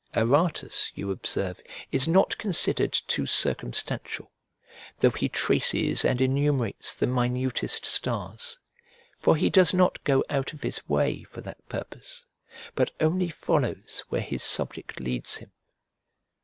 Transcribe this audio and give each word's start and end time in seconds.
Aratus, 0.15 0.91
you 0.95 1.11
observe, 1.11 1.61
is 1.91 2.07
not 2.07 2.35
considered 2.39 2.91
too 2.91 3.27
circumstantial, 3.27 4.31
though 4.97 5.11
he 5.11 5.29
traces 5.29 6.03
and 6.03 6.19
enumerates 6.19 6.95
the 6.95 7.05
minutest 7.05 7.85
stars, 7.85 8.57
for 9.19 9.35
he 9.35 9.51
does 9.51 9.75
not 9.75 10.03
go 10.03 10.23
out 10.27 10.53
of 10.53 10.63
his 10.63 10.89
way 10.89 11.21
for 11.21 11.41
that 11.41 11.69
purpose, 11.69 12.25
but 12.73 12.89
only 12.99 13.29
follows 13.29 14.03
where 14.09 14.21
his 14.23 14.41
subject 14.41 14.99
leads 14.99 15.35
him. 15.35 15.51